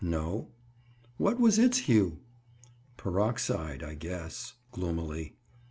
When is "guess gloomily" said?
3.93-5.35